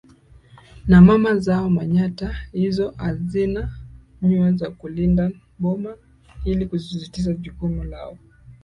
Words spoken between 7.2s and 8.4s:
jukumu lao